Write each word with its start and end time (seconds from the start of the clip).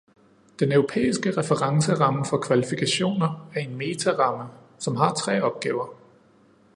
Den 0.59 0.71
europæiske 0.71 1.37
referenceramme 1.37 2.25
for 2.25 2.37
kvalifikationer 2.37 3.51
er 3.55 3.59
en 3.59 3.75
metaramme, 3.75 4.53
som 4.79 4.95
har 4.95 5.13
tre 5.13 5.41
opgaver. 5.43 5.93